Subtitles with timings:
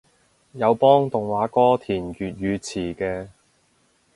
[0.53, 3.27] 有幫動畫歌填粵語詞嘅